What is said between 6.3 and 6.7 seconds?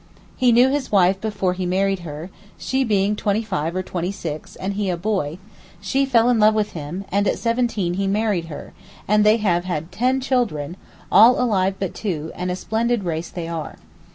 in love